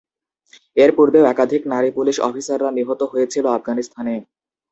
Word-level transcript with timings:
এর 0.77 0.91
পূর্বেও 0.97 1.29
একাধিক 1.29 1.61
নারী 1.73 1.89
পুলিশ 1.97 2.17
অফিসাররা 2.21 2.69
নিহত 2.77 3.01
হয়েছিল 3.11 3.45
আফগানিস্তানে। 3.51 4.15